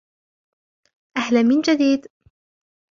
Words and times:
أهلا 1.17 1.43
من 1.43 1.61
جديد. 1.61 2.07